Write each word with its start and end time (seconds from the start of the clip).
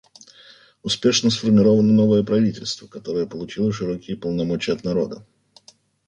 Успешно 0.81 1.29
сформировано 1.29 1.93
новое 1.93 2.23
правительство, 2.23 2.87
которое 2.87 3.27
получило 3.27 3.71
широкие 3.71 4.17
полномочия 4.17 4.73
от 4.73 4.83
народа. 4.83 5.23